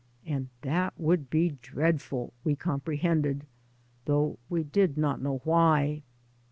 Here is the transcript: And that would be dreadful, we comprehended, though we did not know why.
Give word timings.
And 0.25 0.49
that 0.63 0.99
would 0.99 1.29
be 1.29 1.59
dreadful, 1.61 2.33
we 2.43 2.55
comprehended, 2.55 3.45
though 4.05 4.39
we 4.49 4.63
did 4.63 4.97
not 4.97 5.21
know 5.21 5.41
why. 5.43 6.01